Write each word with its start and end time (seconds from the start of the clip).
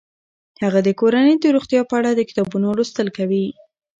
هغه 0.63 0.79
د 0.87 0.89
کورنۍ 0.99 1.35
د 1.39 1.45
روغتیا 1.55 1.81
په 1.89 1.93
اړه 1.99 2.09
د 2.13 2.21
کتابونو 2.29 2.67
لوستل 2.77 3.07
کوي. 3.17 3.45